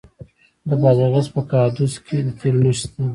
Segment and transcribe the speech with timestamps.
[0.67, 3.01] د بادغیس په قادس کې د تیلو نښې شته.